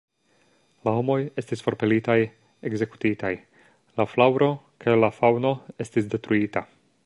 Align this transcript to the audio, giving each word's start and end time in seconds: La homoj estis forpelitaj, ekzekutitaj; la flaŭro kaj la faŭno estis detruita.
La 0.87 0.93
homoj 0.99 1.17
estis 1.41 1.61
forpelitaj, 1.65 2.15
ekzekutitaj; 2.71 3.31
la 4.01 4.07
flaŭro 4.15 4.49
kaj 4.85 4.99
la 5.05 5.15
faŭno 5.21 5.53
estis 5.87 6.13
detruita. 6.15 6.69